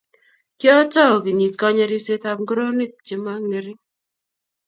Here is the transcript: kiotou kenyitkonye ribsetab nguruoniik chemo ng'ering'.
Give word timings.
kiotou 0.59 1.15
kenyitkonye 1.23 1.83
ribsetab 1.89 2.37
nguruoniik 2.41 2.93
chemo 3.07 3.33
ng'ering'. 3.47 3.83